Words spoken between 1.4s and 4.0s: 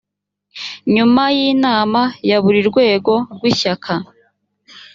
inama ya buri rwego rw ishyaka